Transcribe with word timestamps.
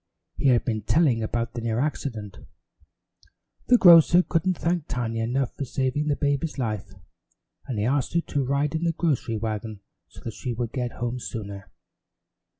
He 0.35 0.47
had 0.47 0.65
been 0.65 0.81
telling 0.81 1.21
about 1.21 1.53
the 1.53 1.61
near 1.61 1.77
accident. 1.79 2.39
The 3.67 3.77
grocer 3.77 4.23
couldn't 4.23 4.57
thank 4.57 4.87
Tiny 4.87 5.19
enough 5.19 5.55
for 5.55 5.63
saving 5.63 6.07
the 6.07 6.15
baby's 6.15 6.57
life, 6.57 6.95
and 7.67 7.77
he 7.77 7.85
asked 7.85 8.15
her 8.15 8.21
to 8.21 8.43
ride 8.43 8.73
in 8.73 8.83
the 8.83 8.93
grocery 8.93 9.37
wagon 9.37 9.81
so 10.07 10.21
that 10.21 10.33
she 10.33 10.53
would 10.53 10.71
get 10.71 10.93
home 10.93 11.19
sooner. 11.19 11.69